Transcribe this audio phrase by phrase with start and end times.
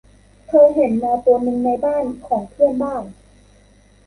[0.47, 3.03] เธอเห็นแมวตัวหนึ่งในบ้านของเพื่อนบ้าน